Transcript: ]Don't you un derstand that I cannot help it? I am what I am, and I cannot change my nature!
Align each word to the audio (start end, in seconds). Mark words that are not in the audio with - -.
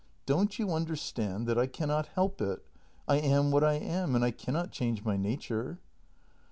]Don't 0.25 0.57
you 0.57 0.73
un 0.73 0.83
derstand 0.87 1.45
that 1.45 1.59
I 1.59 1.67
cannot 1.67 2.07
help 2.07 2.41
it? 2.41 2.65
I 3.07 3.17
am 3.17 3.51
what 3.51 3.63
I 3.63 3.73
am, 3.73 4.15
and 4.15 4.25
I 4.25 4.31
cannot 4.31 4.71
change 4.71 5.03
my 5.03 5.15
nature! 5.15 5.77